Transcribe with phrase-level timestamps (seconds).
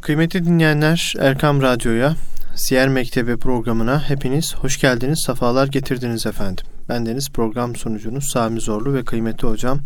[0.00, 2.16] Kıymetli dinleyenler Erkam Radyo'ya,
[2.54, 6.64] Siyer Mektebi programına hepiniz hoş geldiniz, sefalar getirdiniz efendim.
[6.88, 9.80] Bendeniz program sunucunuz Sami Zorlu ve kıymetli hocam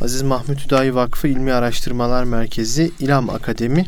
[0.00, 3.86] Aziz Mahmut Hüdayi Vakfı İlmi Araştırmalar Merkezi İlam Akademi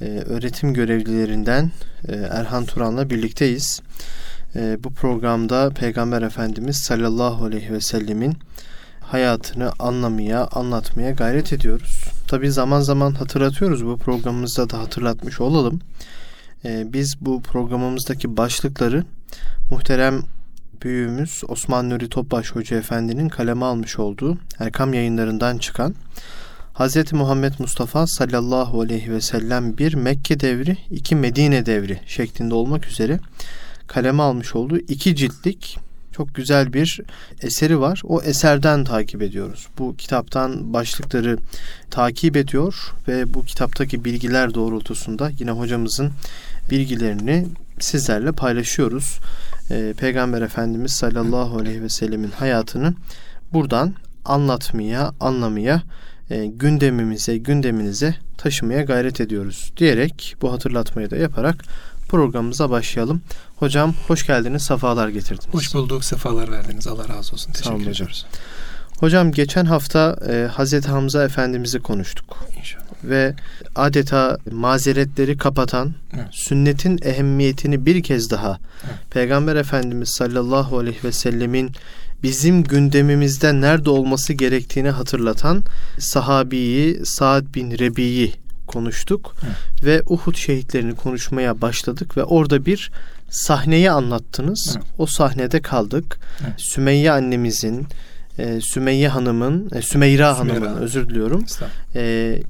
[0.00, 1.70] e, öğretim görevlilerinden
[2.08, 3.80] e, Erhan Turan'la birlikteyiz.
[4.56, 8.36] E, bu programda Peygamber Efendimiz sallallahu aleyhi ve sellemin
[9.06, 12.04] hayatını anlamaya, anlatmaya gayret ediyoruz.
[12.28, 15.80] Tabi zaman zaman hatırlatıyoruz bu programımızda da hatırlatmış olalım.
[16.64, 19.04] Ee, biz bu programımızdaki başlıkları
[19.70, 20.22] muhterem
[20.82, 25.94] büyüğümüz Osman Nuri Topbaş Hoca Efendi'nin kaleme almış olduğu Erkam yayınlarından çıkan
[26.74, 27.12] Hz.
[27.12, 33.20] Muhammed Mustafa sallallahu aleyhi ve sellem bir Mekke devri, iki Medine devri şeklinde olmak üzere
[33.86, 35.78] kaleme almış olduğu iki ciltlik
[36.16, 37.00] çok güzel bir
[37.42, 38.02] eseri var.
[38.04, 39.66] O eserden takip ediyoruz.
[39.78, 41.38] Bu kitaptan başlıkları
[41.90, 46.10] takip ediyor ve bu kitaptaki bilgiler doğrultusunda yine hocamızın
[46.70, 47.46] bilgilerini
[47.80, 49.18] sizlerle paylaşıyoruz.
[49.70, 52.94] Ee, Peygamber Efendimiz sallallahu aleyhi ve sellemin hayatını
[53.52, 55.82] buradan anlatmaya, anlamaya,
[56.30, 61.64] e, gündemimize, gündeminize taşımaya gayret ediyoruz diyerek bu hatırlatmayı da yaparak
[62.08, 63.22] programımıza başlayalım.
[63.56, 65.54] Hocam hoş geldiniz, sefalar getirdiniz.
[65.54, 66.86] Hoş bulduk, sefalar verdiniz.
[66.86, 67.52] Allah razı olsun.
[67.52, 68.08] Teşekkür Sağ hocam.
[69.00, 72.36] Hocam geçen hafta e, Hazreti Hamza Efendimiz'i konuştuk.
[72.58, 72.84] İnşallah.
[73.04, 73.34] Ve
[73.74, 76.26] adeta mazeretleri kapatan evet.
[76.30, 78.94] sünnetin ehemmiyetini bir kez daha evet.
[79.10, 81.72] Peygamber Efendimiz sallallahu aleyhi ve sellemin
[82.22, 85.64] bizim gündemimizde nerede olması gerektiğini hatırlatan
[85.98, 88.34] sahabiyi Saad bin Rebi'yi
[88.66, 89.84] konuştuk evet.
[89.84, 92.90] ve Uhud şehitlerini konuşmaya başladık ve orada bir
[93.30, 94.74] sahneyi anlattınız.
[94.76, 94.86] Evet.
[94.98, 96.18] O sahnede kaldık.
[96.44, 96.54] Evet.
[96.60, 97.86] Sümeyye annemizin
[98.38, 101.44] e, Sümeyye Hanım'ın, e, Sümeyra, Sümeyra Hanım'ın özür diliyorum.
[101.94, 102.42] E, e,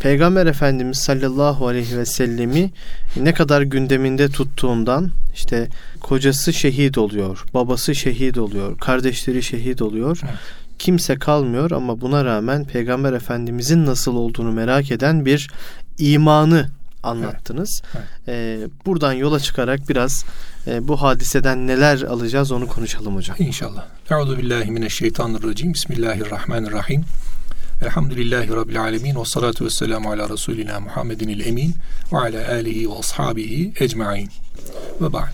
[0.00, 2.70] Peygamber Efendimiz sallallahu aleyhi ve sellemi
[3.16, 5.68] ne kadar gündeminde tuttuğundan işte
[6.00, 10.20] kocası şehit oluyor, babası şehit oluyor, kardeşleri şehit oluyor.
[10.24, 10.34] Evet.
[10.78, 15.50] Kimse kalmıyor ama buna rağmen Peygamber Efendimizin nasıl olduğunu merak eden bir
[15.98, 16.70] imanı
[17.02, 17.82] anlattınız.
[17.96, 18.28] Evet, evet.
[18.28, 20.24] Ee, buradan yola çıkarak biraz
[20.66, 23.36] e, bu hadiseden neler alacağız onu konuşalım hocam.
[23.38, 23.84] İnşallah.
[24.10, 25.74] Euzu billahi mineşşeytanirracim.
[25.74, 27.04] Bismillahirrahmanirrahim.
[27.82, 31.74] Elhamdülillahi Rabbil alemin ve salatu ve selamu ala Resulina Muhammedin el emin
[32.12, 34.30] ve ala alihi ve ashabihi ecmain.
[35.00, 35.32] Ve ba'd.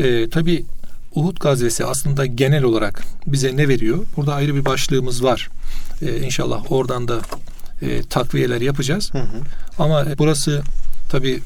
[0.00, 0.64] Ee, Tabi
[1.14, 3.98] Uhud gazvesi aslında genel olarak bize ne veriyor?
[4.16, 5.48] Burada ayrı bir başlığımız var.
[6.02, 7.20] Ee, inşallah oradan da
[7.82, 9.14] e, takviyeler yapacağız.
[9.14, 9.40] Hı hı.
[9.78, 10.62] Ama burası
[11.10, 11.42] tabi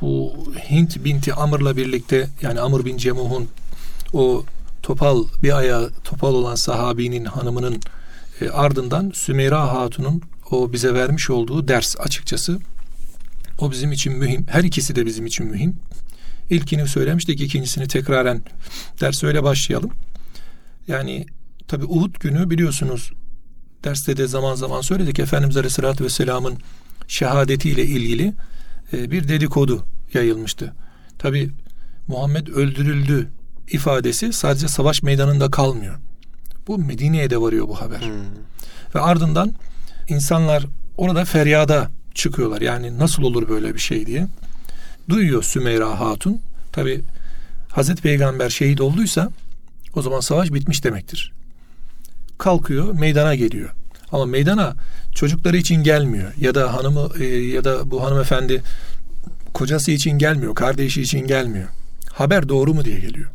[0.00, 0.34] bu
[0.70, 3.48] Hint binti Amr'la birlikte yani Amr bin Cemuh'un
[4.12, 4.44] o
[4.82, 7.80] topal bir ayağı topal olan sahabinin hanımının
[8.40, 12.58] e, ardından Sümeyra Hatun'un o bize vermiş olduğu ders açıkçası
[13.58, 14.46] o bizim için mühim.
[14.50, 15.76] Her ikisi de bizim için mühim.
[16.50, 18.42] İlkini söylemiştik, ikincisini tekraren
[19.00, 19.90] ders öyle başlayalım.
[20.88, 21.26] Yani
[21.68, 23.12] tabi Uhud günü biliyorsunuz
[23.84, 26.58] derste de zaman zaman söyledik Efendimiz Aleyhisselatü Vesselam'ın
[27.08, 28.34] şehadetiyle ilgili
[28.92, 30.74] e, bir dedikodu yayılmıştı.
[31.18, 31.50] Tabi
[32.08, 33.28] Muhammed öldürüldü
[33.72, 35.98] ifadesi sadece savaş meydanında kalmıyor.
[36.66, 38.00] Bu Medine'ye de varıyor bu haber.
[38.00, 38.94] Hmm.
[38.94, 39.52] Ve ardından
[40.08, 40.66] insanlar
[40.96, 42.60] orada feryada çıkıyorlar.
[42.60, 44.26] Yani nasıl olur böyle bir şey diye.
[45.08, 46.40] Duyuyor Sümeyra Hatun.
[46.72, 47.00] Tabi
[47.68, 49.30] Hazreti Peygamber şehit olduysa
[49.94, 51.32] o zaman savaş bitmiş demektir.
[52.38, 53.70] Kalkıyor meydana geliyor.
[54.12, 54.74] Ama meydana
[55.14, 58.62] çocukları için gelmiyor ya da hanımı e, ya da bu hanımefendi
[59.54, 61.68] kocası için gelmiyor, kardeşi için gelmiyor.
[62.12, 63.30] Haber doğru mu diye geliyor.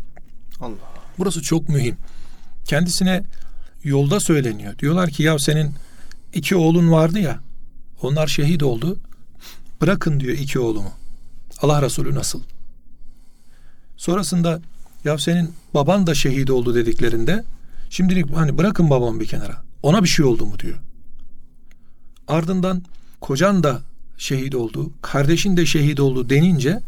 [0.61, 0.75] Allah.
[1.17, 1.97] Burası çok mühim.
[2.66, 3.23] Kendisine
[3.84, 4.79] yolda söyleniyor.
[4.79, 5.72] Diyorlar ki ya senin
[6.34, 7.40] iki oğlun vardı ya.
[8.01, 8.97] Onlar şehit oldu.
[9.81, 10.91] Bırakın diyor iki oğlumu.
[11.63, 12.41] Allah Resulü nasıl?
[13.97, 14.62] Sonrasında
[15.03, 17.44] ya senin baban da şehit oldu dediklerinde
[17.90, 19.63] şimdilik hani bırakın babamı bir kenara.
[19.84, 20.78] Ona bir şey oldu mu diyor.
[22.28, 22.84] Ardından
[23.22, 23.81] kocan da
[24.18, 26.79] şehit oldu, kardeşin de şehit oldu denince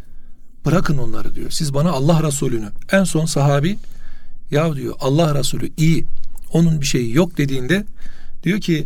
[0.66, 1.50] bırakın onları diyor.
[1.52, 3.78] Siz bana Allah Resulü'nü en son sahabi
[4.52, 6.06] ya diyor Allah Resulü iyi
[6.54, 7.86] onun bir şeyi yok dediğinde
[8.44, 8.86] diyor ki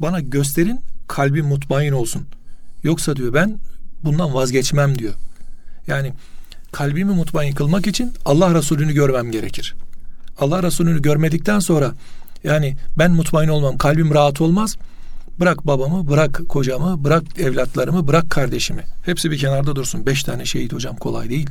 [0.00, 2.26] bana gösterin kalbim mutmain olsun.
[2.82, 3.58] Yoksa diyor ben
[4.04, 5.14] bundan vazgeçmem diyor.
[5.86, 6.12] Yani
[6.72, 9.74] kalbimi mutmain kılmak için Allah Resulü'nü görmem gerekir.
[10.38, 11.94] Allah Resulü'nü görmedikten sonra
[12.44, 14.76] yani ben mutmain olmam, kalbim rahat olmaz.
[15.40, 18.84] Bırak babamı, bırak kocamı, bırak evlatlarımı, bırak kardeşimi.
[19.02, 20.06] Hepsi bir kenarda dursun.
[20.06, 21.50] Beş tane şehit hocam kolay değil.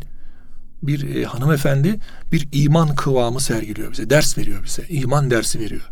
[0.83, 1.99] Bir e, hanımefendi
[2.31, 4.09] bir iman kıvamı sergiliyor bize.
[4.09, 4.85] Ders veriyor bize.
[4.89, 5.89] iman dersi veriyor.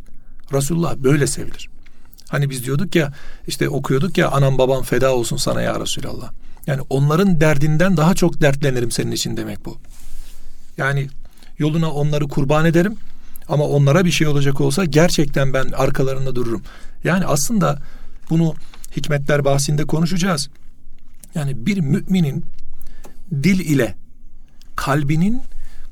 [0.54, 1.70] Resulullah böyle sevilir.
[2.32, 3.14] Hani biz diyorduk ya
[3.48, 6.32] işte okuyorduk ya anam babam feda olsun sana ya Resulallah.
[6.68, 9.78] Yani onların derdinden daha çok dertlenirim senin için demek bu.
[10.78, 11.08] Yani
[11.58, 12.96] yoluna onları kurban ederim
[13.50, 16.64] ama onlara bir şey olacak olsa gerçekten ben arkalarında dururum.
[17.04, 17.80] Yani aslında
[18.30, 18.56] bunu
[18.96, 20.50] hikmetler bahsinde konuşacağız.
[21.36, 22.46] Yani bir müminin
[23.32, 23.96] dil ile
[24.76, 25.42] kalbinin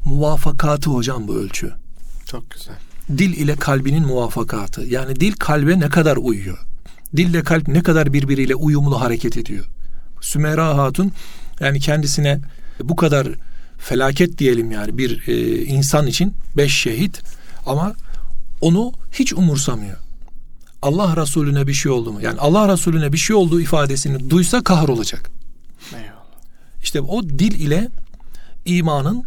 [0.06, 1.74] muvafakatı hocam bu ölçü.
[2.26, 2.76] Çok güzel.
[3.18, 4.82] Dil ile kalbinin muvafakatı.
[4.82, 6.58] Yani dil kalbe ne kadar uyuyor?
[7.18, 9.66] Dille kalp ne kadar birbiriyle uyumlu hareket ediyor?
[10.22, 11.12] Sümeyra Hatun
[11.60, 12.40] yani kendisine
[12.84, 13.28] bu kadar
[13.78, 17.22] felaket diyelim yani bir e, insan için beş şehit
[17.66, 17.94] ama
[18.62, 19.98] onu hiç umursamıyor.
[20.82, 22.22] Allah Resulüne bir şey oldu mu?
[22.22, 25.32] Yani Allah Resulüne bir şey olduğu ifadesini duysa kahrolacak.
[25.94, 26.10] Eyvallah.
[26.84, 27.90] İşte o dil ile
[28.66, 29.24] imanın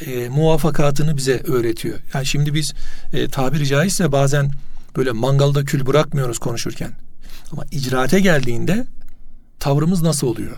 [0.00, 1.98] e, muvafakatını bize öğretiyor.
[2.14, 2.72] Yani şimdi biz
[3.12, 4.50] e, tabiri caizse bazen
[4.96, 6.92] böyle mangalda kül bırakmıyoruz konuşurken.
[7.52, 8.86] Ama icraate geldiğinde
[9.60, 10.56] tavrımız nasıl oluyor?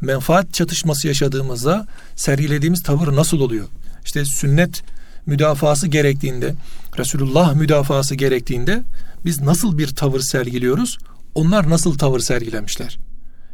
[0.00, 1.86] Menfaat çatışması yaşadığımızda
[2.16, 3.66] sergilediğimiz tavır nasıl oluyor?
[4.04, 4.82] İşte sünnet
[5.26, 6.54] müdafası gerektiğinde,
[6.98, 8.82] Resulullah müdafası gerektiğinde
[9.24, 10.98] biz nasıl bir tavır sergiliyoruz?
[11.34, 12.98] Onlar nasıl tavır sergilemişler?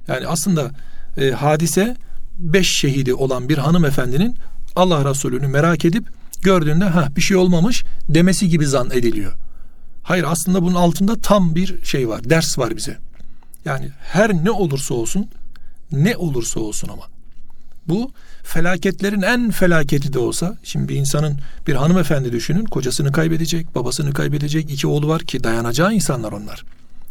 [0.08, 0.70] Yani aslında
[1.16, 1.96] e, hadise
[2.38, 4.36] beş şehidi olan bir hanımefendinin
[4.76, 6.08] Allah Resulü'nü merak edip
[6.42, 9.32] gördüğünde ha bir şey olmamış demesi gibi zan ediliyor.
[10.02, 12.98] Hayır aslında bunun altında tam bir şey var, ders var bize.
[13.64, 15.28] Yani her ne olursa olsun,
[15.92, 17.02] ne olursa olsun ama.
[17.88, 18.10] Bu
[18.42, 24.72] felaketlerin en felaketi de olsa, şimdi bir insanın bir hanımefendi düşünün, kocasını kaybedecek, babasını kaybedecek,
[24.72, 26.64] iki oğlu var ki dayanacağı insanlar onlar.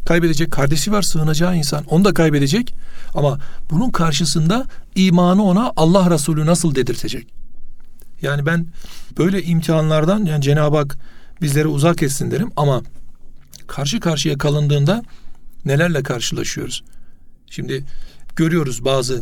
[0.06, 2.76] Kaybedecek kardeşi var, sığınacağı insan, onu da kaybedecek.
[3.16, 3.40] Ama
[3.72, 7.43] bunun karşısında imanı ona Allah Resulü nasıl dedirtecek?
[8.24, 8.68] Yani ben
[9.18, 10.98] böyle imtihanlardan yani Cenab-ı Hak
[11.42, 12.82] bizleri uzak etsin derim ama
[13.68, 15.04] karşı karşıya kalındığında
[15.66, 16.84] nelerle karşılaşıyoruz?
[17.50, 17.84] Şimdi
[18.36, 19.22] görüyoruz bazı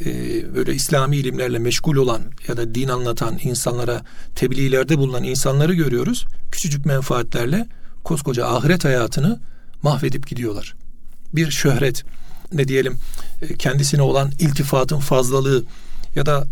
[0.00, 0.06] e,
[0.54, 4.02] böyle İslami ilimlerle meşgul olan ya da din anlatan insanlara
[4.34, 6.26] tebliğlerde bulunan insanları görüyoruz.
[6.52, 7.66] Küçücük menfaatlerle
[8.04, 9.40] koskoca ahiret hayatını
[9.82, 10.74] mahvedip gidiyorlar.
[11.32, 12.04] Bir şöhret
[12.52, 12.96] ne diyelim
[13.42, 15.64] e, kendisine olan iltifatın fazlalığı
[16.14, 16.44] ya da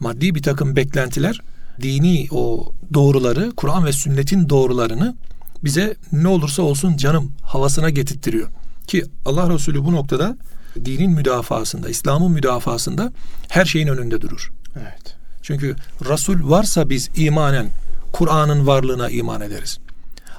[0.00, 1.40] maddi bir takım beklentiler
[1.82, 5.16] dini o doğruları, Kur'an ve sünnetin doğrularını
[5.64, 8.48] bize ne olursa olsun canım havasına getirtiyor.
[8.86, 10.36] Ki Allah Resulü bu noktada
[10.84, 13.12] dinin müdafasında, İslam'ın müdafasında
[13.48, 14.52] her şeyin önünde durur.
[14.76, 15.16] Evet.
[15.42, 15.76] Çünkü
[16.08, 17.70] Resul varsa biz imanen
[18.12, 19.78] Kur'an'ın varlığına iman ederiz.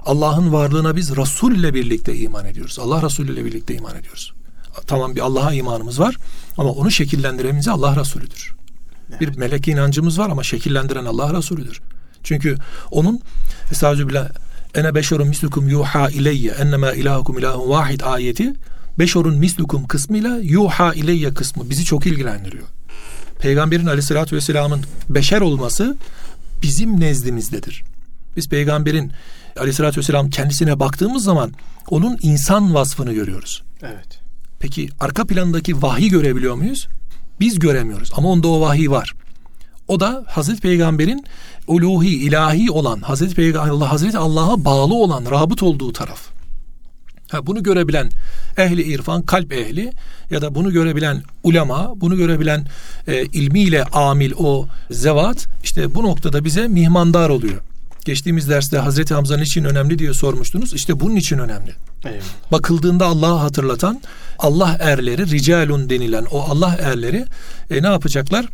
[0.05, 2.79] Allah'ın varlığına biz Resul ile birlikte iman ediyoruz.
[2.79, 4.33] Allah Resulü ile birlikte iman ediyoruz.
[4.87, 6.15] Tamam bir Allah'a imanımız var
[6.57, 8.58] ama onu şekillendiren Allah Resulüdür.
[9.19, 11.81] Bir melek inancımız var ama şekillendiren Allah Resulüdür.
[12.23, 12.55] Çünkü
[12.91, 13.21] onun
[13.71, 14.29] Estağfirullah
[14.75, 18.53] ene beşerun mislukum yuha ileyye ennema ilahukum ilahun vahid ayeti
[18.99, 22.67] beşerun mislukum kısmıyla yuha ileyye kısmı bizi çok ilgilendiriyor.
[23.39, 25.97] Peygamberin aleyhissalatü vesselamın beşer olması
[26.61, 27.83] bizim nezdimizdedir.
[28.35, 29.11] Biz peygamberin
[29.57, 31.53] aleyhissalatü vesselam kendisine baktığımız zaman
[31.89, 33.63] onun insan vasfını görüyoruz.
[33.81, 34.19] Evet.
[34.59, 36.87] Peki arka plandaki vahyi görebiliyor muyuz?
[37.39, 39.13] Biz göremiyoruz ama onda o vahiy var.
[39.87, 41.25] O da Hazreti Peygamber'in
[41.67, 46.19] uluhi, ilahi olan, Hazreti Peygamber, Hazreti Allah'a bağlı olan, rabıt olduğu taraf.
[47.31, 48.09] Ha, bunu görebilen
[48.57, 49.91] ehli irfan, kalp ehli
[50.29, 52.67] ya da bunu görebilen ulema, bunu görebilen
[53.07, 57.61] e, ilmiyle amil o zevat işte bu noktada bize mihmandar oluyor.
[58.05, 60.73] Geçtiğimiz derste Hazreti Hamza'nın için önemli diye sormuştunuz.
[60.73, 61.71] İşte bunun için önemli.
[62.05, 62.21] Eyvallah.
[62.51, 64.01] Bakıldığında Allah'ı hatırlatan
[64.39, 67.25] Allah erleri, ricalun denilen o Allah erleri
[67.69, 68.45] e, ne yapacaklar?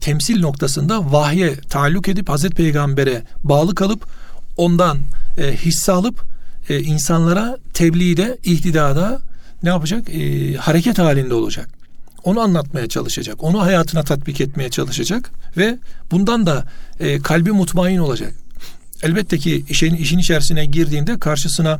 [0.00, 4.06] Temsil noktasında vahye taalluk edip Hazreti Peygamber'e bağlı kalıp
[4.56, 4.98] ondan
[5.38, 6.22] e, hisse alıp
[6.68, 9.20] e, insanlara tebliğde, ihtidada
[9.62, 10.10] ne yapacak?
[10.10, 11.68] E, hareket halinde olacak.
[12.24, 13.44] Onu anlatmaya çalışacak.
[13.44, 15.78] Onu hayatına tatbik etmeye çalışacak ve
[16.10, 16.64] bundan da
[17.00, 18.32] e, kalbi mutmain olacak.
[19.04, 21.78] Elbette ki işin, işin içerisine girdiğinde karşısına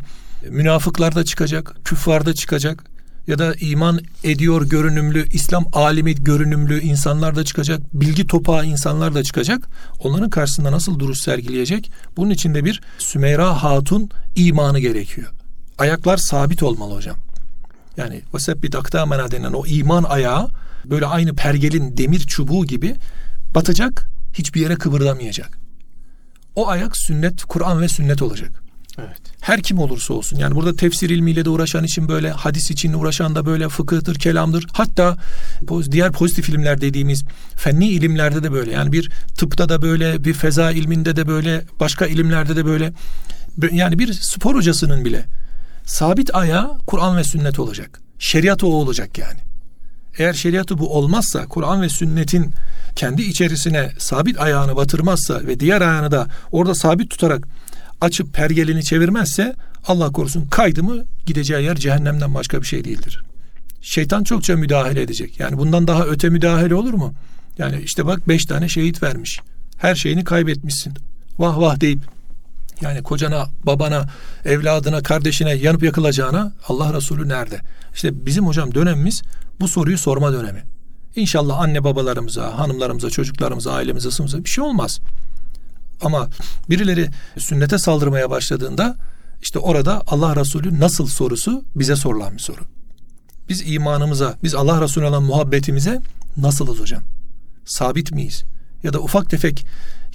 [0.51, 2.85] münafıklar da çıkacak, küffar da çıkacak
[3.27, 9.23] ya da iman ediyor görünümlü, İslam alimi görünümlü insanlar da çıkacak, bilgi topağı insanlar da
[9.23, 9.69] çıkacak.
[10.01, 11.91] Onların karşısında nasıl duruş sergileyecek?
[12.17, 15.29] Bunun için de bir Sümeyra Hatun imanı gerekiyor.
[15.79, 17.17] Ayaklar sabit olmalı hocam.
[17.97, 20.49] Yani vesebbit aktamena denen o iman ayağı
[20.85, 22.95] böyle aynı pergelin demir çubuğu gibi
[23.55, 25.64] batacak, hiçbir yere kıvırdamayacak.
[26.57, 28.65] O ayak sünnet, Kur'an ve sünnet olacak.
[28.99, 29.21] Evet.
[29.41, 30.39] Her kim olursa olsun.
[30.39, 34.67] Yani burada tefsir ilmiyle de uğraşan için böyle, hadis için uğraşan da böyle fıkıhtır, kelamdır.
[34.73, 35.17] Hatta
[35.91, 37.25] diğer pozitif ilimler dediğimiz
[37.57, 38.73] fenni ilimlerde de böyle.
[38.73, 42.93] Yani bir tıpta da böyle, bir feza ilminde de böyle, başka ilimlerde de böyle.
[43.73, 45.25] Yani bir spor hocasının bile
[45.85, 48.01] sabit ayağı Kur'an ve sünnet olacak.
[48.19, 49.39] Şeriat o olacak yani.
[50.19, 52.53] Eğer şeriatı bu olmazsa, Kur'an ve sünnetin
[52.97, 57.49] kendi içerisine sabit ayağını batırmazsa ve diğer ayağını da orada sabit tutarak
[58.01, 59.55] açıp pergelini çevirmezse
[59.87, 63.23] Allah korusun kaydı mı gideceği yer cehennemden başka bir şey değildir.
[63.81, 65.41] Şeytan çokça müdahale edecek.
[65.41, 67.15] Yani bundan daha öte müdahale olur mu?
[67.59, 69.41] Yani işte bak beş tane şehit vermiş.
[69.79, 70.95] Her şeyini kaybetmişsin.
[71.39, 71.99] Vah vah deyip
[72.81, 74.07] yani kocana, babana,
[74.45, 77.61] evladına, kardeşine yanıp yakılacağına Allah Resulü nerede?
[77.95, 79.23] İşte bizim hocam dönemimiz
[79.61, 80.65] bu soruyu sorma dönemi.
[81.17, 85.01] İnşallah anne babalarımıza, hanımlarımıza, çocuklarımıza, ailemize, sınıfımıza bir şey olmaz.
[86.03, 86.29] Ama
[86.71, 88.97] birileri sünnete saldırmaya başladığında
[89.43, 92.61] işte orada Allah Resulü nasıl sorusu bize sorulan bir soru.
[93.49, 96.01] Biz imanımıza, biz Allah Resulü olan muhabbetimize
[96.37, 97.03] nasılız hocam?
[97.65, 98.45] Sabit miyiz?
[98.83, 99.67] Ya da ufak tefek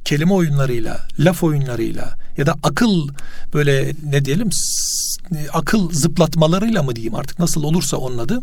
[0.06, 3.08] kelime oyunlarıyla, laf oyunlarıyla ya da akıl
[3.54, 4.50] böyle ne diyelim
[5.54, 8.42] akıl zıplatmalarıyla mı diyeyim artık nasıl olursa onun adı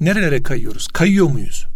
[0.00, 0.88] nerelere kayıyoruz?
[0.88, 1.66] Kayıyor muyuz?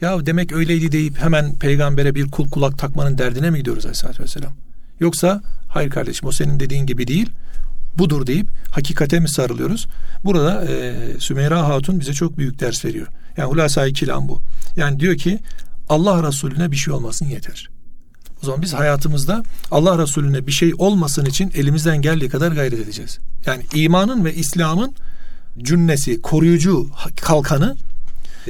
[0.00, 4.52] Ya demek öyleydi deyip hemen peygambere bir kul kulak takmanın derdine mi gidiyoruz Aleyhisselatü Vesselam?
[5.00, 7.30] Yoksa hayır kardeşim o senin dediğin gibi değil
[7.98, 9.86] budur deyip hakikate mi sarılıyoruz?
[10.24, 13.06] Burada e, Sümeyra Hatun bize çok büyük ders veriyor.
[13.36, 14.42] Yani hulasa-i kelam bu.
[14.76, 15.38] Yani diyor ki
[15.88, 17.68] Allah Resulüne bir şey olmasın yeter.
[18.42, 23.18] O zaman biz hayatımızda Allah Resulüne bir şey olmasın için elimizden geldiği kadar gayret edeceğiz.
[23.46, 24.94] Yani imanın ve İslam'ın
[25.58, 27.76] cünnesi, koruyucu kalkanı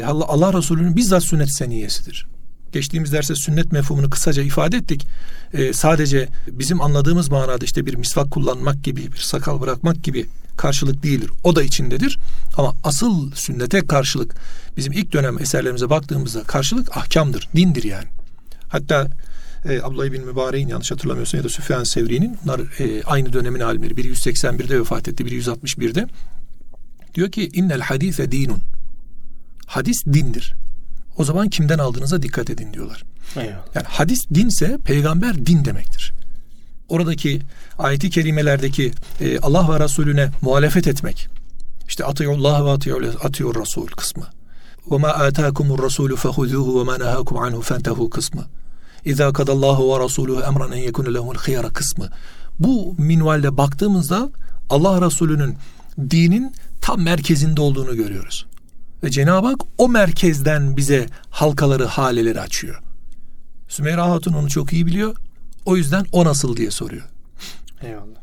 [0.04, 2.26] Allah, Allah Resulü'nün bizzat sünnet seniyesidir.
[2.72, 5.06] Geçtiğimiz derste sünnet mefhumunu kısaca ifade ettik.
[5.54, 11.02] Ee, sadece bizim anladığımız manada işte bir misvak kullanmak gibi, bir sakal bırakmak gibi karşılık
[11.02, 11.30] değildir.
[11.44, 12.18] O da içindedir.
[12.56, 14.34] Ama asıl sünnete karşılık
[14.76, 18.06] bizim ilk dönem eserlerimize baktığımızda karşılık ahkamdır, dindir yani.
[18.68, 19.08] Hatta
[19.68, 23.96] e, Abdullah bin Mübarek'in yanlış hatırlamıyorsam ya da Süfyan Sevri'nin bunlar e, aynı dönemin alimleri.
[23.96, 26.06] Biri 181'de vefat etti, biri 161'de.
[27.14, 28.62] Diyor ki innel hadise dinun.
[29.66, 30.54] Hadis dindir.
[31.16, 33.04] O zaman kimden aldığınıza dikkat edin diyorlar.
[33.36, 33.64] Eyvallah.
[33.74, 36.12] Yani hadis dinse peygamber din demektir.
[36.88, 37.40] Oradaki
[37.78, 41.28] ayeti kerimelerdeki e, Allah ve Resulüne muhalefet etmek.
[41.88, 42.70] İşte atiyullah ve
[43.24, 44.26] atiyur Resul kısmı.
[44.90, 48.44] Ve ma atakumur Resulü fehuzuhu ve ma nehakum anhu fentehu kısmı.
[49.04, 52.08] İza kadallahu ve Resuluhu emran en yekune lehul khiyara kısmı.
[52.58, 54.30] Bu minvalde baktığımızda
[54.70, 55.56] Allah Resulü'nün
[56.10, 56.52] dinin
[56.82, 58.46] tam merkezinde olduğunu görüyoruz.
[59.04, 62.82] Ve Cenab-ı Hak o merkezden bize halkaları, haleleri açıyor.
[63.68, 65.16] Sümeyra Hatun onu çok iyi biliyor.
[65.64, 67.02] O yüzden o nasıl diye soruyor.
[67.82, 68.22] Eyvallah.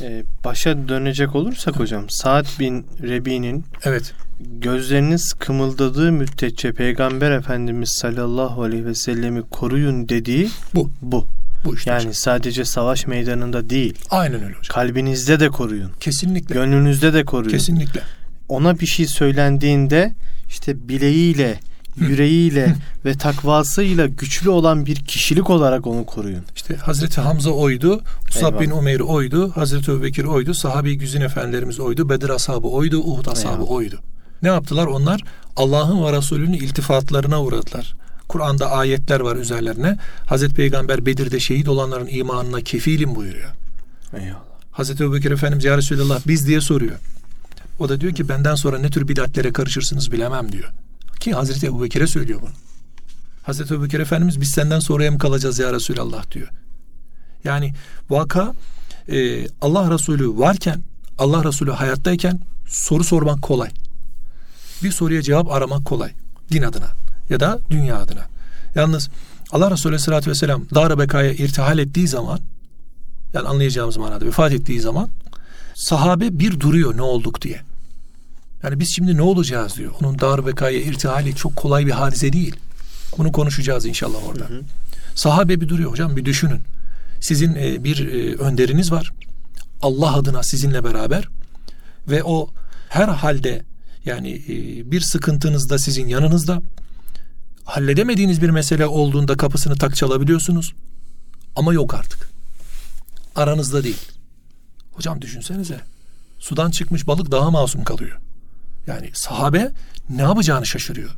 [0.00, 8.62] Ee, başa dönecek olursak hocam Saad bin Rebi'nin evet gözleriniz kımıldadığı müddetçe Peygamber Efendimiz sallallahu
[8.62, 10.90] aleyhi ve sellemi koruyun dediği bu.
[11.02, 11.26] Bu.
[11.64, 12.14] Bu işte yani hocam.
[12.14, 13.94] sadece savaş meydanında değil.
[14.10, 14.74] Aynen öyle hocam.
[14.74, 15.90] Kalbinizde de koruyun.
[16.00, 16.54] Kesinlikle.
[16.54, 17.50] Gönlünüzde de koruyun.
[17.50, 18.00] Kesinlikle.
[18.48, 20.14] Ona bir şey söylendiğinde
[20.48, 21.60] işte bileğiyle,
[21.96, 22.74] yüreğiyle
[23.04, 26.42] ve takvasıyla güçlü olan bir kişilik olarak onu koruyun.
[26.56, 32.08] İşte Hazreti Hamza oydu, Musab bin Umeyr oydu, Hazreti Ebubekir oydu, sahabi güzin efendilerimiz oydu,
[32.08, 33.70] Bedir ashabı oydu, Uhud ashabı Eyvallah.
[33.70, 34.00] oydu.
[34.42, 35.20] Ne yaptılar onlar?
[35.56, 37.94] Allah'ın ve Resulünün iltifatlarına uğradılar.
[38.28, 39.98] Kur'an'da ayetler var üzerlerine.
[40.26, 43.50] Hazreti Peygamber Bedir'de şehit olanların imanına kefilim buyuruyor.
[44.14, 44.42] Eyvallah.
[44.70, 46.98] Hazreti Ebubekir Efendimiz ya Resulallah biz diye soruyor.
[47.78, 50.70] O da diyor ki benden sonra ne tür bidatlere karışırsınız bilemem diyor.
[51.20, 52.50] Ki Hazreti Ebubekir'e söylüyor bunu.
[53.42, 56.48] Hazreti Ebubekir Efendimiz biz senden sonraya mı kalacağız ya Resulallah diyor.
[57.44, 57.74] Yani
[58.10, 58.52] vaka
[59.08, 60.82] e, Allah Resulü varken
[61.18, 63.70] Allah Resulü hayattayken soru sormak kolay.
[64.82, 66.12] Bir soruya cevap aramak kolay.
[66.52, 66.90] Din adına
[67.30, 68.26] ya da dünya adına.
[68.74, 69.08] Yalnız
[69.50, 72.40] Allah Resulü Aleyhisselatü Vesselam dar bekaya irtihal ettiği zaman
[73.34, 75.08] yani anlayacağımız manada vefat ettiği zaman
[75.74, 77.60] sahabe bir duruyor ne olduk diye.
[78.62, 79.92] Yani biz şimdi ne olacağız diyor.
[80.00, 82.56] Onun dar bekaya irtihali çok kolay bir hadise değil.
[83.18, 84.44] Bunu konuşacağız inşallah orada.
[84.44, 84.62] Hı hı.
[85.14, 86.60] Sahabe bir duruyor hocam bir düşünün.
[87.20, 89.12] Sizin e, bir e, önderiniz var.
[89.82, 91.28] Allah adına sizinle beraber
[92.08, 92.48] ve o
[92.88, 93.62] her halde
[94.04, 96.62] yani e, bir sıkıntınızda sizin yanınızda
[97.68, 100.74] halledemediğiniz bir mesele olduğunda kapısını tak çalabiliyorsunuz.
[101.56, 102.30] Ama yok artık.
[103.36, 104.08] Aranızda değil.
[104.92, 105.80] Hocam düşünsenize.
[106.38, 108.18] Sudan çıkmış balık daha masum kalıyor.
[108.86, 109.72] Yani sahabe
[110.10, 111.10] ne yapacağını şaşırıyor.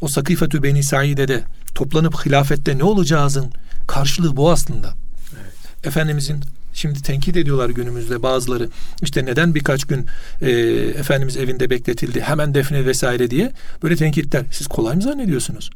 [0.00, 3.52] O Sakifetü Beni Said'e toplanıp hilafette ne olacağızın
[3.86, 4.94] karşılığı bu aslında.
[5.42, 5.86] Evet.
[5.86, 6.40] Efendimizin
[6.76, 8.68] şimdi tenkit ediyorlar günümüzde bazıları.
[9.02, 10.06] İşte neden birkaç gün
[10.40, 10.50] e,
[10.98, 13.52] Efendimiz evinde bekletildi hemen defne vesaire diye
[13.82, 14.44] böyle tenkitler.
[14.50, 15.70] Siz kolay mı zannediyorsunuz?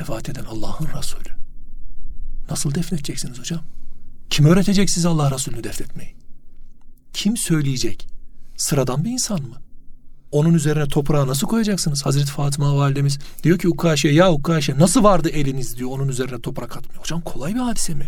[0.00, 1.30] Vefat eden Allah'ın Resulü.
[2.50, 3.60] Nasıl defnedeceksiniz hocam?
[4.30, 6.20] Kim öğretecek size Allah Resulü'nü defnetmeyi?
[7.12, 8.08] kim söyleyecek?
[8.56, 9.56] Sıradan bir insan mı?
[10.32, 12.06] Onun üzerine toprağı nasıl koyacaksınız?
[12.06, 16.76] Hazreti Fatıma validemiz diyor ki Ukkaşe ya Ukkaşe nasıl vardı eliniz diyor onun üzerine toprak
[16.76, 17.00] atmıyor.
[17.00, 18.06] Hocam kolay bir hadise mi?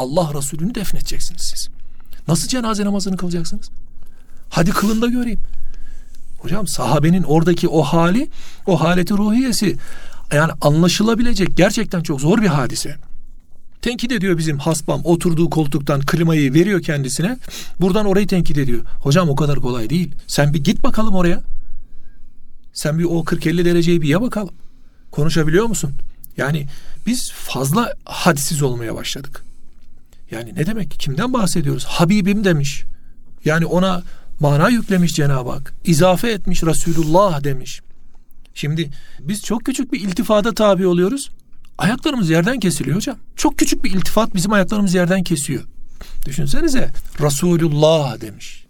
[0.00, 1.68] Allah Resulü'nü defnedeceksiniz siz.
[2.28, 3.70] Nasıl cenaze namazını kılacaksınız?
[4.50, 5.40] Hadi kılın da göreyim.
[6.38, 8.28] Hocam sahabenin oradaki o hali,
[8.66, 9.76] o haleti ruhiyesi
[10.32, 12.96] yani anlaşılabilecek gerçekten çok zor bir hadise.
[13.82, 17.38] Tenkit ediyor bizim hasbam oturduğu koltuktan klimayı veriyor kendisine.
[17.80, 18.84] Buradan orayı tenkit ediyor.
[19.00, 20.14] Hocam o kadar kolay değil.
[20.26, 21.42] Sen bir git bakalım oraya.
[22.72, 24.54] Sen bir o 40-50 dereceyi bir ya bakalım.
[25.10, 25.92] Konuşabiliyor musun?
[26.36, 26.66] Yani
[27.06, 29.49] biz fazla hadisiz olmaya başladık.
[30.30, 30.90] Yani ne demek?
[30.90, 31.84] Kimden bahsediyoruz?
[31.84, 32.84] Habibim demiş.
[33.44, 34.02] Yani ona
[34.40, 35.72] mana yüklemiş Cenab-ı Hak.
[35.84, 37.80] İzafe etmiş Resulullah demiş.
[38.54, 41.30] Şimdi biz çok küçük bir iltifada tabi oluyoruz.
[41.78, 43.16] Ayaklarımız yerden kesiliyor hocam.
[43.36, 45.64] Çok küçük bir iltifat bizim ayaklarımız yerden kesiyor.
[46.26, 48.66] Düşünsenize Resulullah demiş.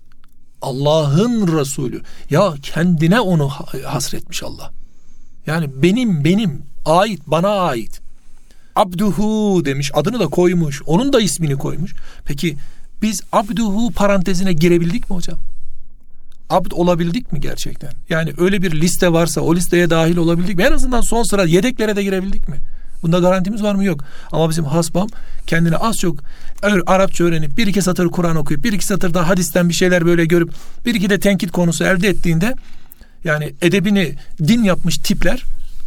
[0.63, 2.03] Allah'ın Resulü.
[2.31, 3.49] Ya kendine onu
[3.87, 4.73] hasretmiş Allah.
[5.47, 8.01] Yani benim benim ait bana ait.
[8.77, 10.83] Abduhu demiş adını da koymuş.
[10.87, 11.95] Onun da ismini koymuş.
[12.25, 12.57] Peki
[13.03, 15.39] biz abduhu parantezine girebildik mi hocam?
[16.51, 17.91] Abd olabildik mi gerçekten?
[18.09, 20.63] Yani öyle bir liste varsa o listeye dahil olabildik mi?
[20.63, 22.57] En azından son sıra yedeklere de girebildik mi?
[23.03, 23.85] Bunda garantimiz var mı?
[23.85, 24.05] Yok.
[24.33, 25.09] Ama bizim hasbam
[25.47, 26.17] kendini az çok
[26.87, 30.25] Arapça öğrenip bir iki satır Kur'an okuyup bir iki satır daha hadisten bir şeyler böyle
[30.25, 30.53] görüp
[30.87, 32.55] bir iki de tenkit konusu elde ettiğinde
[33.25, 35.45] yani edebini din yapmış tipler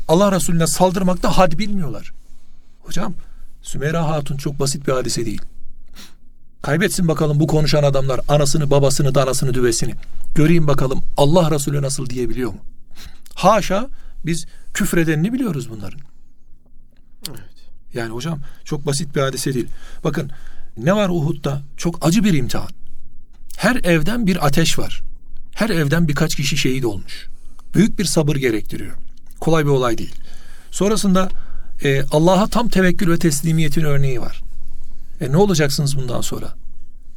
[0.07, 2.11] Allah Resulüne saldırmakta had bilmiyorlar.
[2.83, 3.13] Hocam
[3.61, 5.41] Sümeyra Hatun çok basit bir hadise değil.
[6.61, 9.93] Kaybetsin bakalım bu konuşan adamlar anasını babasını danasını düvesini.
[10.35, 12.59] Göreyim bakalım Allah Resulü nasıl diyebiliyor mu?
[13.35, 13.89] Haşa
[14.25, 15.99] biz küfredenini biliyoruz bunların.
[17.29, 17.39] Evet.
[17.93, 19.67] Yani hocam çok basit bir hadise değil.
[20.03, 20.31] Bakın
[20.77, 21.61] ne var Uhud'da?
[21.77, 22.69] Çok acı bir imtihan.
[23.57, 25.01] Her evden bir ateş var.
[25.55, 27.27] Her evden birkaç kişi şehit olmuş.
[27.73, 28.95] Büyük bir sabır gerektiriyor.
[29.39, 30.15] Kolay bir olay değil.
[30.71, 31.29] Sonrasında
[31.83, 34.41] e, Allah'a tam tevekkül ve teslimiyetin örneği var.
[35.21, 36.53] E ne olacaksınız bundan sonra?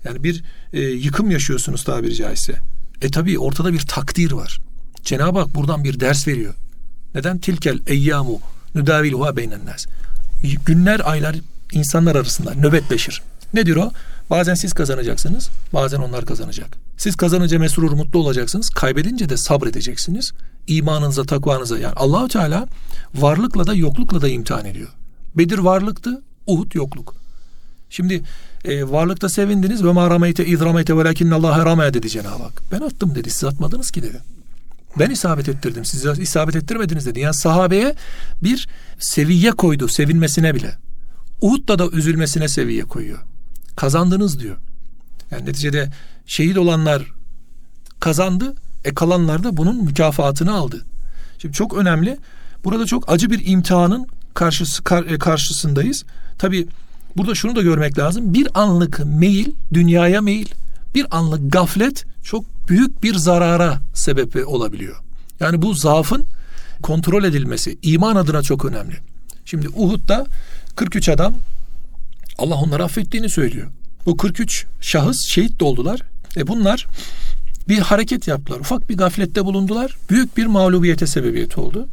[0.05, 2.55] Yani bir e, yıkım yaşıyorsunuz tabiri caizse.
[3.03, 4.59] E tabi ortada bir takdir var.
[5.03, 6.55] Cenab-ı Hak buradan bir ders veriyor.
[7.15, 7.39] Neden?
[7.39, 8.41] Tilkel eyyamu
[8.75, 9.87] nüdaviluha beynennâs.
[10.67, 11.37] Günler, aylar
[11.73, 13.23] insanlar arasında nöbetleşir.
[13.55, 13.91] Nedir o?
[14.31, 16.79] Bazen siz kazanacaksınız, bazen onlar kazanacak.
[16.97, 20.33] Siz kazanınca mesrur mutlu olacaksınız, kaybedince de sabredeceksiniz.
[20.67, 22.69] İmanınıza, takvanıza yani Allahü Teala
[23.15, 24.89] varlıkla da yoklukla da imtihan ediyor.
[25.35, 27.15] Bedir varlıktı, Uhud yokluk.
[27.91, 28.23] Şimdi
[28.65, 32.63] e, varlıkta sevindiniz ve ma rameyte iz rameyte velakinne Allah rame dedi Cenab-ı Hak.
[32.73, 34.23] Ben attım dedi, siz atmadınız ki dedi.
[34.99, 35.85] Ben isabet ettirdim.
[35.85, 37.21] Siz isabet ettirmediniz dedi.
[37.21, 37.95] Yani sahabeye
[38.43, 40.75] bir seviye koydu sevinmesine bile.
[41.41, 43.19] Uhud'da da üzülmesine seviye koyuyor.
[43.77, 44.57] Kazandınız diyor.
[45.31, 45.91] Yani neticede
[46.27, 47.13] şehit olanlar
[48.01, 48.55] kazandı.
[48.87, 50.85] E kalanlar da bunun mükafatını aldı.
[51.39, 52.19] Şimdi çok önemli.
[52.65, 56.05] Burada çok acı bir imtihanın karşısı, kar, e, karşısındayız.
[56.39, 56.67] Tabi
[57.17, 58.35] burada şunu da görmek lazım.
[58.35, 60.49] Bir anlık meyil, dünyaya meyil,
[60.95, 64.97] bir anlık gaflet çok büyük bir zarara sebep olabiliyor.
[65.41, 66.27] Yani bu zaafın
[66.83, 68.97] kontrol edilmesi iman adına çok önemli.
[69.45, 70.27] Şimdi Uhud'da
[70.77, 71.35] 43 adam
[72.39, 73.67] Allah onları affettiğini söylüyor.
[74.07, 76.01] Bu 43 şahıs şehit oldular.
[76.37, 76.87] E bunlar
[77.69, 78.61] bir hareket yaptılar.
[78.61, 79.97] Ufak bir gaflette bulundular.
[80.11, 81.89] Büyük bir mağlubiyete sebebiyet oldu.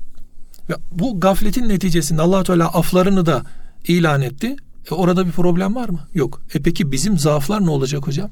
[0.70, 3.44] Ve bu gafletin neticesinde allah Teala aflarını da
[3.88, 4.56] ilan etti.
[4.92, 6.00] E orada bir problem var mı?
[6.14, 6.42] Yok.
[6.54, 8.30] E peki bizim zaaflar ne olacak hocam?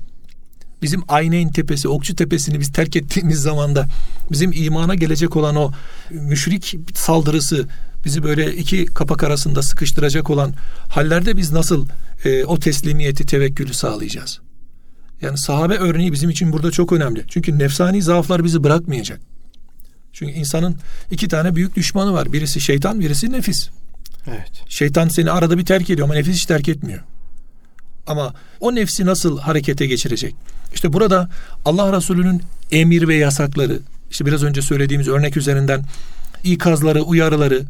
[0.81, 3.87] bizim Ayneyn tepesi, Okçu tepesini biz terk ettiğimiz zamanda
[4.31, 5.71] bizim imana gelecek olan o
[6.09, 7.67] müşrik saldırısı
[8.05, 10.53] bizi böyle iki kapak arasında sıkıştıracak olan
[10.89, 11.87] hallerde biz nasıl
[12.25, 14.39] e, o teslimiyeti, tevekkülü sağlayacağız?
[15.21, 17.23] Yani sahabe örneği bizim için burada çok önemli.
[17.27, 19.19] Çünkü nefsani zaaflar bizi bırakmayacak.
[20.13, 20.75] Çünkü insanın
[21.11, 22.33] iki tane büyük düşmanı var.
[22.33, 23.69] Birisi şeytan, birisi nefis.
[24.27, 24.51] Evet.
[24.69, 26.99] Şeytan seni arada bir terk ediyor ama nefis hiç terk etmiyor.
[28.07, 30.35] Ama o nefsi nasıl harekete geçirecek?
[30.73, 31.29] İşte burada
[31.65, 33.79] Allah Resulü'nün emir ve yasakları,
[34.11, 35.83] işte biraz önce söylediğimiz örnek üzerinden
[36.43, 37.63] ikazları, uyarıları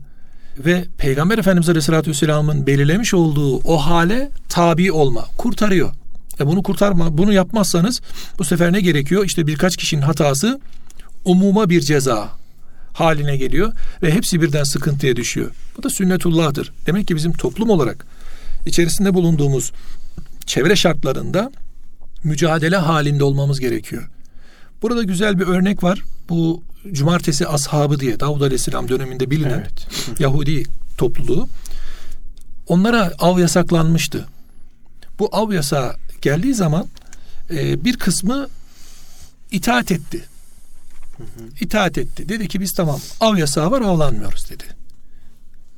[0.57, 5.93] ve Peygamber Efendimiz Aleyhisselatü Vesselam'ın belirlemiş olduğu o hale tabi olma, kurtarıyor.
[6.41, 8.01] E bunu kurtarma, bunu yapmazsanız
[8.39, 9.25] bu sefer ne gerekiyor?
[9.25, 10.59] İşte birkaç kişinin hatası
[11.25, 12.29] umuma bir ceza
[12.93, 13.73] haline geliyor
[14.03, 15.51] ve hepsi birden sıkıntıya düşüyor.
[15.77, 16.71] Bu da sünnetullah'tır.
[16.85, 18.05] Demek ki bizim toplum olarak
[18.65, 19.71] içerisinde bulunduğumuz
[20.45, 21.51] çevre şartlarında
[22.23, 24.09] mücadele halinde olmamız gerekiyor.
[24.81, 26.01] Burada güzel bir örnek var.
[26.29, 29.87] Bu cumartesi ashabı diye Davud Aleyhisselam döneminde bilinen evet.
[30.19, 30.63] Yahudi
[30.97, 31.49] topluluğu.
[32.67, 34.25] Onlara av yasaklanmıştı.
[35.19, 35.51] Bu av
[36.21, 36.87] geldiği zaman
[37.49, 38.47] e, bir kısmı
[39.51, 40.25] itaat etti.
[41.61, 42.29] İtaat etti.
[42.29, 44.63] Dedi ki biz tamam av yasağı var avlanmıyoruz dedi.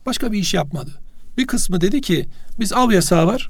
[0.06, 0.92] Başka bir iş yapmadı.
[1.38, 2.28] Bir kısmı dedi ki
[2.60, 3.50] biz av yasağı var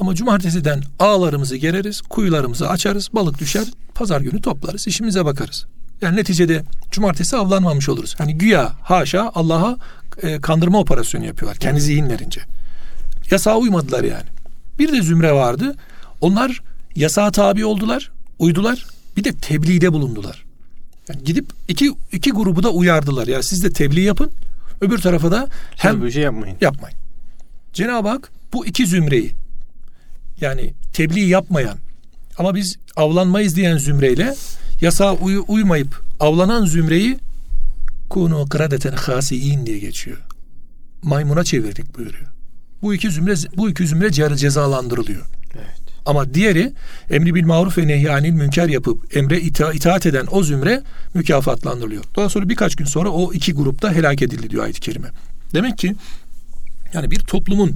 [0.00, 5.66] ama cumartesiden ağlarımızı gereriz, kuyularımızı açarız, balık düşer, pazar günü toplarız, işimize bakarız.
[6.00, 8.14] Yani neticede cumartesi avlanmamış oluruz.
[8.18, 9.76] Hani güya haşa Allah'a
[10.22, 12.40] e, kandırma operasyonu yapıyorlar kendi zihinlerince.
[13.30, 14.26] Yasağa uymadılar yani.
[14.78, 15.76] Bir de zümre vardı.
[16.20, 16.62] Onlar
[16.96, 18.86] yasağa tabi oldular, uydular.
[19.16, 20.44] Bir de tebliğde bulundular.
[21.08, 23.26] Yani gidip iki, iki grubu da uyardılar.
[23.26, 24.30] Ya siz de tebliğ yapın.
[24.80, 26.56] Öbür tarafa da hem bir şey yapmayın.
[26.60, 26.98] yapmayın.
[27.72, 29.30] Cenab-ı Hak bu iki zümreyi
[30.40, 31.76] yani tebliğ yapmayan
[32.38, 34.34] ama biz avlanmayız diyen zümreyle
[34.80, 37.18] yasağa uy- uymayıp avlanan zümreyi
[38.10, 40.18] kunu kradeten hasiin diye geçiyor.
[41.02, 42.26] Maymuna çevirdik buyuruyor.
[42.82, 45.26] Bu iki zümre bu iki zümre ce- cezalandırılıyor.
[45.54, 45.79] Evet.
[46.06, 46.72] Ama diğeri
[47.10, 50.82] emri bil maruf ve nehyanil münker yapıp emre ita- itaat eden o zümre
[51.14, 52.04] mükafatlandırılıyor.
[52.28, 55.08] Sonra birkaç gün sonra o iki grupta helak edildi diyor ayet-i kerime.
[55.54, 55.94] Demek ki
[56.92, 57.74] yani bir toplumun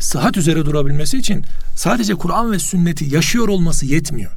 [0.00, 1.44] sıhhat üzere durabilmesi için
[1.76, 4.32] sadece Kur'an ve sünneti yaşıyor olması yetmiyor.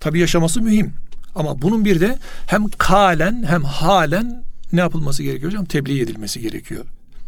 [0.00, 0.92] Tabi yaşaması mühim.
[1.34, 4.42] Ama bunun bir de hem kalen hem halen
[4.72, 5.64] ne yapılması gerekiyor hocam?
[5.64, 6.84] Tebliğ edilmesi gerekiyor.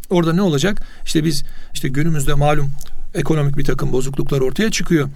[0.09, 0.81] Orada ne olacak?
[1.05, 1.43] İşte biz
[1.73, 2.71] işte günümüzde malum
[3.13, 5.09] ekonomik bir takım bozukluklar ortaya çıkıyor.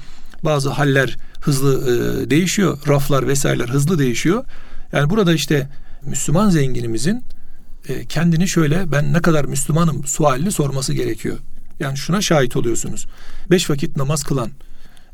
[0.43, 2.77] Bazı haller hızlı e, değişiyor.
[2.87, 4.43] Raflar vesaireler hızlı değişiyor.
[4.91, 5.69] Yani burada işte
[6.05, 7.23] Müslüman zenginimizin
[7.87, 11.37] e, kendini şöyle ben ne kadar Müslümanım sualini sorması gerekiyor.
[11.79, 13.07] Yani şuna şahit oluyorsunuz.
[13.51, 14.49] Beş vakit namaz kılan,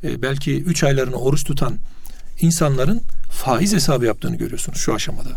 [0.04, 1.78] e, belki üç aylarını oruç tutan
[2.42, 5.30] insanların faiz hesabı yaptığını görüyorsunuz şu aşamada.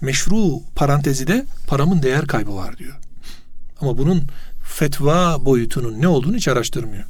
[0.00, 2.94] Meşru parantezide paramın değer kaybı var diyor.
[3.80, 4.22] Ama bunun
[4.70, 7.04] fetva boyutunun ne olduğunu hiç araştırmıyor.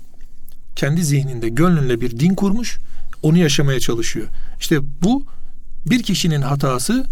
[0.76, 2.78] Kendi zihninde gönlünle bir din kurmuş,
[3.22, 4.26] onu yaşamaya çalışıyor.
[4.60, 5.24] İşte bu
[5.86, 7.04] bir kişinin hatası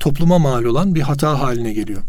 [0.00, 2.02] topluma mal olan bir hata haline geliyor.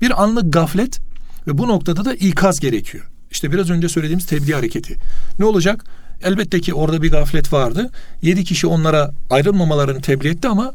[0.00, 1.00] Bir anlık gaflet
[1.46, 3.04] ve bu noktada da ikaz gerekiyor.
[3.30, 4.96] İşte biraz önce söylediğimiz tebliğ hareketi.
[5.38, 5.84] Ne olacak?
[6.22, 7.90] Elbette ki orada bir gaflet vardı.
[8.22, 10.72] Yedi kişi onlara ayrılmamalarını tebliğ etti ama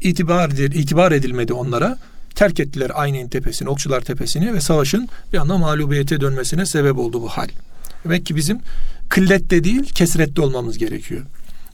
[0.00, 1.98] itibar, itibar edilmedi onlara.
[2.34, 7.28] Terk ettiler Aynen tepesini, Okçular tepesini ve savaşın bir anda mağlubiyete dönmesine sebep oldu bu
[7.28, 7.48] hal.
[8.04, 8.60] Demek ki bizim
[9.08, 11.22] kıllette değil kesrette olmamız gerekiyor.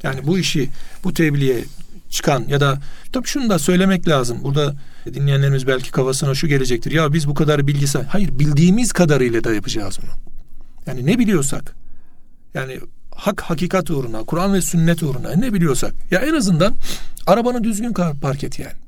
[0.02, 0.68] Yani bu işi
[1.04, 1.64] bu tebliğe
[2.10, 2.78] çıkan ya da
[3.12, 4.38] tabii şunu da söylemek lazım.
[4.42, 4.74] Burada
[5.14, 6.92] dinleyenlerimiz belki kafasına şu gelecektir.
[6.92, 8.04] Ya biz bu kadar bilgisayar.
[8.04, 10.10] Hayır bildiğimiz kadarıyla da yapacağız bunu.
[10.86, 11.74] Yani ne biliyorsak.
[12.54, 12.80] Yani
[13.14, 15.92] hak hakikat uğruna, Kur'an ve sünnet uğruna ne biliyorsak.
[16.10, 16.74] Ya en azından
[17.26, 18.87] arabanı düzgün park et yani.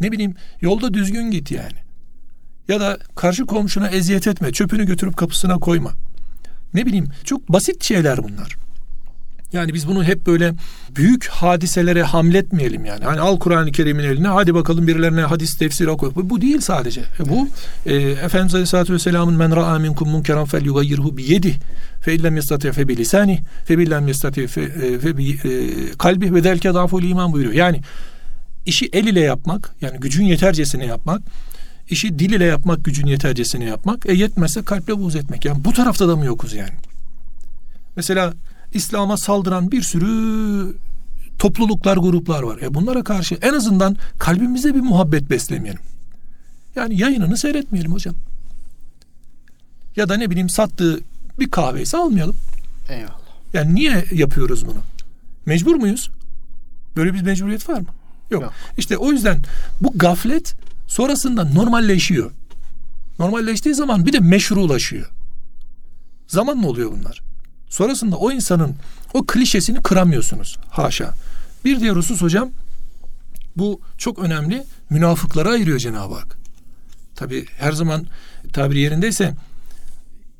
[0.00, 1.78] Ne bileyim yolda düzgün git yani.
[2.68, 4.52] Ya da karşı komşuna eziyet etme.
[4.52, 5.92] Çöpünü götürüp kapısına koyma.
[6.74, 8.56] Ne bileyim çok basit şeyler bunlar.
[9.52, 10.54] Yani biz bunu hep böyle
[10.96, 13.04] büyük hadiselere hamletmeyelim yani.
[13.04, 16.12] Hani al Kur'an-ı Kerim'in eline hadi bakalım birilerine hadis tefsir oku.
[16.14, 17.00] Bu, değil sadece.
[17.00, 17.48] E bu
[17.86, 21.54] e, Efendimiz Aleyhisselatü Vesselam'ın men ra'a minkum munkeran fel yugayyirhu bi yedih
[22.00, 25.38] fe illem yestati fe bi lisani fe billem yestati fe, e, fe bi e,
[25.98, 27.54] kalbi ve delke daful iman buyuruyor.
[27.54, 27.80] Yani
[28.68, 31.22] işi el ile yapmak yani gücün yetercesine yapmak
[31.90, 35.44] işi dil ile yapmak gücün yetercesine yapmak e yetmezse kalple buğz etmek.
[35.44, 36.74] Yani bu tarafta da mı yokuz yani?
[37.96, 38.34] Mesela
[38.72, 40.76] İslam'a saldıran bir sürü
[41.38, 42.58] topluluklar, gruplar var.
[42.58, 45.80] E bunlara karşı en azından kalbimizde bir muhabbet beslemeyelim.
[46.76, 48.14] Yani yayınını seyretmeyelim hocam.
[49.96, 51.00] Ya da ne bileyim sattığı
[51.40, 52.36] bir kahveyse almayalım.
[52.88, 53.18] Eyvallah.
[53.52, 54.78] Yani niye yapıyoruz bunu?
[55.46, 56.10] Mecbur muyuz?
[56.96, 57.86] Böyle bir mecburiyet var mı?
[58.30, 58.42] Yok.
[58.42, 58.52] Yok.
[58.78, 59.42] İşte o yüzden
[59.80, 60.54] bu gaflet
[60.86, 62.30] sonrasında normalleşiyor.
[63.18, 65.10] Normalleştiği zaman bir de meşrulaşıyor.
[66.26, 67.22] Zamanla oluyor bunlar.
[67.68, 68.76] Sonrasında o insanın
[69.14, 70.56] o klişesini kıramıyorsunuz.
[70.70, 71.14] Haşa.
[71.64, 72.50] Bir diğer husus hocam
[73.56, 74.64] bu çok önemli.
[74.90, 76.38] Münafıklara ayırıyor Cenab-ı Hak.
[77.16, 78.06] Tabi her zaman
[78.52, 79.34] tabiri yerindeyse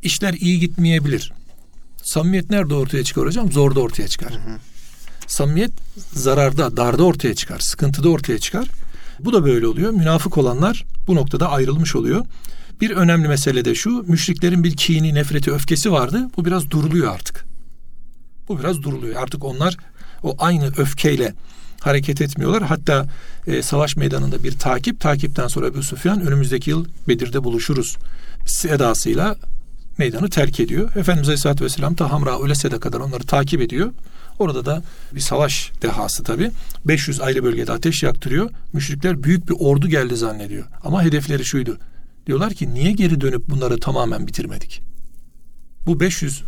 [0.02, 1.32] işler iyi gitmeyebilir.
[2.02, 3.52] Samimiyet nerede ortaya çıkar hocam?
[3.52, 4.32] Zorda ortaya çıkar.
[4.32, 4.58] Hı hı.
[5.28, 5.70] Samimiyet
[6.12, 7.58] zararda, darda ortaya çıkar.
[7.58, 8.68] Sıkıntıda ortaya çıkar.
[9.20, 9.90] Bu da böyle oluyor.
[9.90, 12.24] Münafık olanlar bu noktada ayrılmış oluyor.
[12.80, 16.30] Bir önemli mesele de şu, müşriklerin bir kini, nefreti, öfkesi vardı.
[16.36, 17.44] Bu biraz duruluyor artık.
[18.48, 19.22] Bu biraz duruluyor.
[19.22, 19.76] Artık onlar
[20.22, 21.34] o aynı öfkeyle
[21.80, 22.62] hareket etmiyorlar.
[22.62, 23.06] Hatta
[23.46, 27.96] e, savaş meydanında bir takip, takipten sonra Ebu Süfyan önümüzdeki yıl Bedir'de buluşuruz
[28.68, 29.36] edasıyla
[29.98, 30.96] meydanı terk ediyor.
[30.96, 33.92] Efendimiz Aleyhisselatü Vesselam ta Hamra ölesede kadar onları takip ediyor.
[34.38, 36.50] Orada da bir savaş dehası tabi.
[36.84, 38.50] 500 ayrı bölgede ateş yaktırıyor.
[38.72, 40.64] Müşrikler büyük bir ordu geldi zannediyor.
[40.84, 41.78] Ama hedefleri şuydu.
[42.26, 44.82] Diyorlar ki niye geri dönüp bunları tamamen bitirmedik?
[45.86, 46.42] Bu 500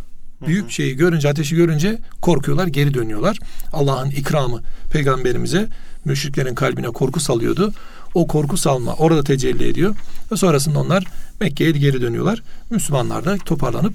[0.47, 3.37] Büyük şeyi görünce, ateşi görünce korkuyorlar, geri dönüyorlar.
[3.73, 5.67] Allah'ın ikramı peygamberimize
[6.05, 7.73] müşriklerin kalbine korku salıyordu.
[8.13, 9.95] O korku salma orada tecelli ediyor.
[10.31, 11.03] Ve sonrasında onlar
[11.39, 12.43] Mekke'ye geri dönüyorlar.
[12.69, 13.93] Müslümanlar da toparlanıp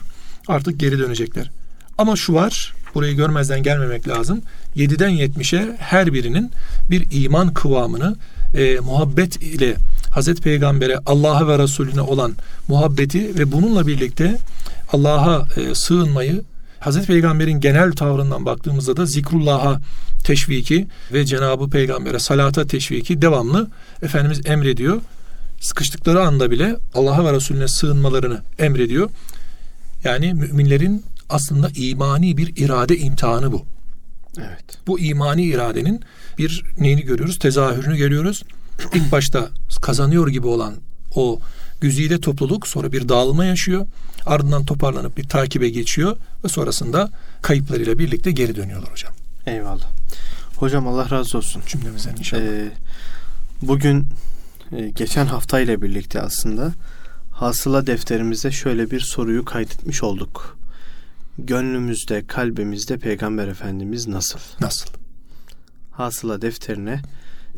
[0.48, 1.50] artık geri dönecekler.
[1.98, 4.42] Ama şu var, burayı görmezden gelmemek lazım.
[4.76, 6.50] 7'den 70'e her birinin
[6.90, 8.16] bir iman kıvamını
[8.54, 9.76] e, muhabbet ile
[10.10, 12.36] Hazreti Peygamber'e, Allah'a ve Resulüne olan
[12.68, 14.38] muhabbeti ve bununla birlikte
[14.92, 16.42] Allah'a e, sığınmayı
[16.80, 19.80] Hazreti Peygamber'in genel tavrından baktığımızda da zikrullah'a
[20.24, 23.70] teşviki ve Cenabı Peygamber'e salata teşviki devamlı
[24.02, 25.00] Efendimiz emrediyor.
[25.60, 29.10] Sıkıştıkları anda bile Allah'a ve Resulüne sığınmalarını emrediyor.
[30.04, 33.64] Yani müminlerin aslında imani bir irade imtihanı bu.
[34.38, 34.78] Evet.
[34.86, 36.00] Bu imani iradenin
[36.38, 37.38] bir neyini görüyoruz?
[37.38, 38.42] Tezahürünü görüyoruz.
[38.94, 39.48] İlk başta
[39.82, 40.74] kazanıyor gibi olan
[41.14, 41.40] o
[41.80, 43.86] güzide topluluk sonra bir dağılma yaşıyor.
[44.26, 47.10] Ardından toparlanıp bir takibe geçiyor ve sonrasında
[47.42, 49.12] kayıplarıyla birlikte geri dönüyorlar hocam.
[49.46, 49.86] Eyvallah.
[50.56, 51.62] Hocam Allah razı olsun.
[51.66, 52.42] Cümlemizden inşallah.
[52.42, 52.70] Ee,
[53.62, 54.08] bugün
[54.72, 56.72] e, geçen haftayla birlikte aslında
[57.32, 60.56] hasıla defterimize şöyle bir soruyu kaydetmiş olduk.
[61.38, 64.38] Gönlümüzde, kalbimizde Peygamber Efendimiz nasıl?
[64.60, 64.86] Nasıl?
[65.90, 67.02] Hasıla defterine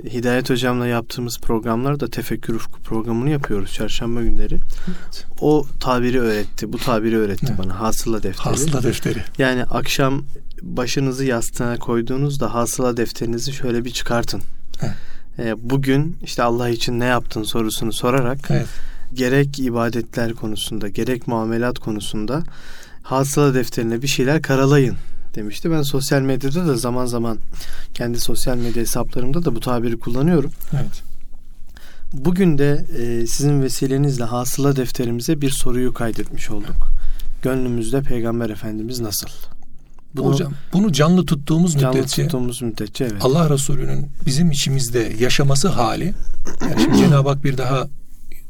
[0.05, 4.55] Hidayet Hocam'la yaptığımız programlarda tefekkür ufku programını yapıyoruz çarşamba günleri.
[4.55, 5.27] Evet.
[5.41, 7.59] O tabiri öğretti, bu tabiri öğretti Evet.
[7.59, 7.81] bana.
[7.81, 8.45] Hasıla defteri.
[8.45, 9.23] Hasıla defteri.
[9.39, 10.25] Yani akşam
[10.63, 14.43] başınızı yastığına koyduğunuzda hasıla defterinizi şöyle bir çıkartın.
[14.83, 14.95] Evet.
[15.39, 18.67] Ee, bugün işte Allah için ne yaptın sorusunu sorarak Evet.
[19.15, 22.43] gerek ibadetler konusunda gerek muamelat konusunda
[23.09, 24.97] hasıla defterine bir şeyler karalayın
[25.35, 25.71] demişti.
[25.71, 27.39] Ben sosyal medyada da zaman zaman
[27.95, 30.53] kendi sosyal medya hesaplarımda da bu tabiri kullanıyorum.
[30.73, 31.03] Evet.
[32.13, 36.89] Bugün de e, sizin vesilenizle hasıla defterimize bir soruyu kaydetmiş olduk.
[37.43, 39.29] Gönlümüzde Peygamber Efendimiz nasıl?
[40.15, 43.25] Bunu Hocam bunu canlı tuttuğumuz canlı müddetçe tuttuğumuz müddetçe evet.
[43.25, 46.15] Allah Resulü'nün bizim içimizde yaşaması hali
[46.63, 47.89] yani şimdi Cenab-ı Hak bir daha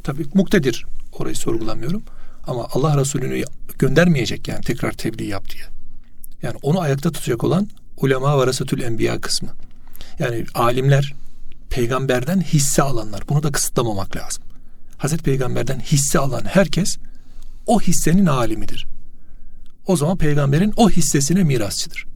[0.03, 2.03] tabii muktedir orayı sorgulamıyorum
[2.49, 3.45] ama Allah Resulü'nü
[3.79, 5.65] göndermeyecek yani tekrar tebliğ yap diye.
[6.43, 9.49] Yani onu ayakta tutacak olan ulema varasetül enbiya kısmı.
[10.19, 11.15] Yani alimler
[11.71, 13.23] peygamberden hisse alanlar.
[13.29, 14.45] Bunu da kısıtlamamak lazım.
[14.99, 16.99] Hazreti Peygamber'den hisse alan herkes
[17.67, 18.87] o hissenin alimidir.
[19.87, 22.07] O zaman peygamberin o hissesine mirasçıdır.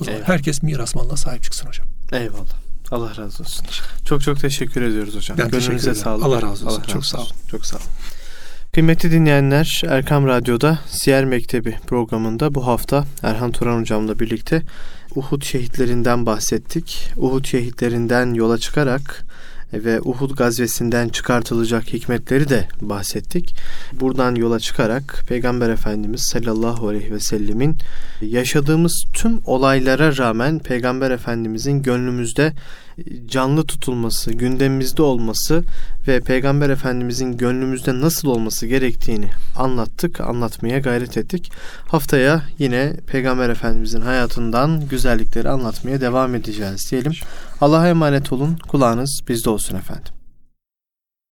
[0.00, 0.28] O zaman Evet.
[0.28, 1.86] herkes miras malına sahip çıksın hocam.
[2.12, 2.56] Eyvallah.
[2.90, 3.66] Allah razı olsun.
[4.04, 5.38] Çok çok teşekkür ediyoruz hocam.
[5.38, 6.24] Ben Gönlünüze sağlık.
[6.24, 6.82] Allah razı olsun.
[6.82, 7.28] Çok sağ olun.
[7.50, 7.86] Çok sağ olun.
[8.76, 14.62] Kıymetli dinleyenler Erkam Radyo'da Siyer Mektebi programında bu hafta Erhan Turan hocamla birlikte
[15.14, 17.10] Uhud şehitlerinden bahsettik.
[17.16, 19.24] Uhud şehitlerinden yola çıkarak
[19.72, 23.56] ve Uhud gazvesinden çıkartılacak hikmetleri de bahsettik.
[23.92, 27.76] Buradan yola çıkarak Peygamber Efendimiz sallallahu aleyhi ve sellemin
[28.20, 32.52] yaşadığımız tüm olaylara rağmen Peygamber Efendimizin gönlümüzde
[33.26, 35.64] canlı tutulması, gündemimizde olması
[36.08, 41.52] ve Peygamber Efendimizin gönlümüzde nasıl olması gerektiğini anlattık, anlatmaya gayret ettik.
[41.88, 47.12] Haftaya yine Peygamber Efendimizin hayatından güzellikleri anlatmaya devam edeceğiz diyelim.
[47.60, 48.56] Allah'a emanet olun.
[48.68, 50.15] Kulağınız bizde olsun efendim.